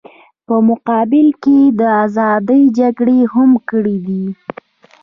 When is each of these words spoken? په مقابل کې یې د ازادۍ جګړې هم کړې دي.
په 0.47 0.55
مقابل 0.69 1.27
کې 1.41 1.55
یې 1.63 1.75
د 1.79 1.81
ازادۍ 2.03 2.63
جګړې 2.79 3.19
هم 3.33 3.51
کړې 3.69 3.97
دي. 4.07 4.25